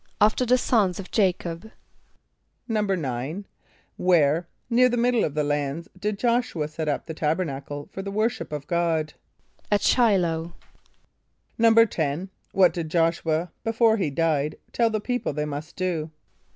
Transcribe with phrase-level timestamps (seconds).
[0.19, 1.71] =After the sons of J[=a]´cob.=
[2.67, 3.45] =9.=
[3.97, 8.01] Where, near the middle of the lands, did J[)o]sh´u [.a] set up the Tabernacle for
[8.01, 9.13] the worship of God?
[9.71, 10.53] =At Sh[=i]´l[=o]h.=
[11.59, 16.09] =10.= What did J[)o]sh´u [.a], before he died, tell the people they must do?